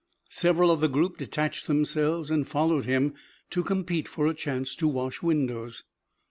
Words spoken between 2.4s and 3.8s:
followed him to